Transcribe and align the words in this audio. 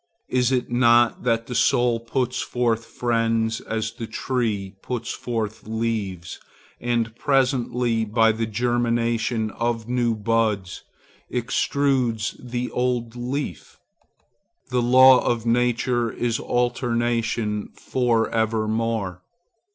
Is 0.29 0.51
it 0.51 0.71
not 0.71 1.21
that 1.25 1.45
the 1.45 1.53
soul 1.53 1.99
puts 1.99 2.41
forth 2.41 2.85
friends 2.87 3.61
as 3.61 3.91
the 3.91 4.07
tree 4.07 4.73
puts 4.81 5.11
forth 5.13 5.67
leaves, 5.67 6.39
and 6.79 7.15
presently, 7.15 8.03
by 8.03 8.31
the 8.31 8.47
germination 8.47 9.51
of 9.51 9.87
new 9.87 10.15
buds, 10.15 10.81
extrudes 11.31 12.35
the 12.39 12.71
old 12.71 13.15
leaf? 13.15 13.77
The 14.69 14.81
law 14.81 15.23
of 15.23 15.45
nature 15.45 16.11
is 16.11 16.39
alternation 16.39 17.69
for 17.75 18.27
evermore. 18.31 19.21